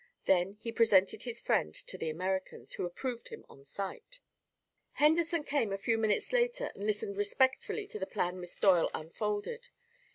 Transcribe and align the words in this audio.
Then 0.25 0.57
he 0.59 0.71
presented 0.71 1.21
his 1.21 1.41
friend 1.43 1.75
to 1.75 1.95
the 1.95 2.09
Americans, 2.09 2.73
who 2.73 2.87
approved 2.87 3.27
him 3.27 3.45
on 3.47 3.63
sight. 3.65 4.19
Henderson 4.93 5.43
came 5.43 5.71
a 5.71 5.77
few 5.77 5.99
minutes 5.99 6.33
later 6.33 6.71
and 6.73 6.87
listened 6.87 7.17
respectfully 7.17 7.85
to 7.85 7.99
the 7.99 8.07
plan 8.07 8.39
Miss 8.39 8.57
Doyle 8.57 8.89
unfolded. 8.95 9.69